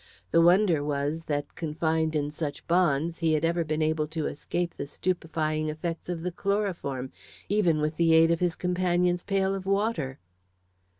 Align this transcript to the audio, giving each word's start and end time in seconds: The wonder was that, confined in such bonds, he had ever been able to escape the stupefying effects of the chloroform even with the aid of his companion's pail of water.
The 0.31 0.41
wonder 0.41 0.83
was 0.83 1.25
that, 1.25 1.53
confined 1.53 2.15
in 2.15 2.31
such 2.31 2.65
bonds, 2.65 3.19
he 3.19 3.33
had 3.33 3.45
ever 3.45 3.63
been 3.63 3.83
able 3.83 4.07
to 4.07 4.25
escape 4.25 4.73
the 4.73 4.87
stupefying 4.87 5.69
effects 5.69 6.09
of 6.09 6.23
the 6.23 6.31
chloroform 6.31 7.11
even 7.49 7.79
with 7.79 7.97
the 7.97 8.15
aid 8.15 8.31
of 8.31 8.39
his 8.39 8.55
companion's 8.55 9.21
pail 9.21 9.53
of 9.53 9.67
water. 9.67 10.17